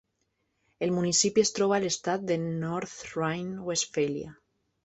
El 0.85 0.93
municipi 0.95 1.43
es 1.43 1.51
troba 1.59 1.77
a 1.77 1.79
l'estat 1.83 2.25
de 2.31 2.39
North 2.47 2.97
Rhine-Westphalia. 3.13 4.35